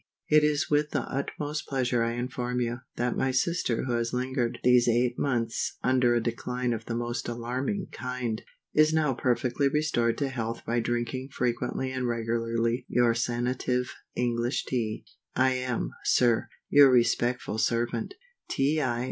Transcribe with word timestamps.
_IT 0.35 0.43
is 0.43 0.67
with 0.67 0.89
the 0.89 1.03
utmost 1.03 1.67
pleasure 1.67 2.01
I 2.01 2.13
inform 2.13 2.59
you, 2.59 2.79
that 2.95 3.15
my 3.15 3.29
sister 3.29 3.83
who 3.83 3.91
has 3.93 4.13
lingered 4.13 4.57
these 4.63 4.87
eight 4.87 5.19
months 5.19 5.77
under 5.83 6.15
a 6.15 6.23
decline 6.23 6.73
of 6.73 6.85
the 6.85 6.95
most 6.95 7.27
alarming 7.27 7.85
kind, 7.91 8.41
is 8.73 8.91
now 8.95 9.13
perfectly 9.13 9.67
restored 9.69 10.17
to 10.17 10.29
health 10.29 10.63
by 10.65 10.79
drinking 10.79 11.29
frequently 11.29 11.91
and 11.91 12.07
regularly 12.07 12.83
your 12.89 13.13
Sanative 13.13 13.89
English 14.15 14.65
Tea. 14.65 15.05
I 15.35 15.51
am, 15.51 15.91
SIR, 16.05 16.49
your 16.67 16.89
respectful 16.89 17.59
servant, 17.59 18.15
T. 18.49 18.81
I. 18.81 18.99